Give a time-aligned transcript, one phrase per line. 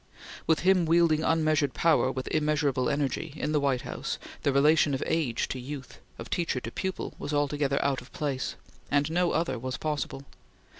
[0.47, 5.03] With him wielding unmeasured power with immeasurable energy, in the White House, the relation of
[5.05, 8.55] age to youth of teacher to pupil was altogether out of place;
[8.89, 10.25] and no other was possible.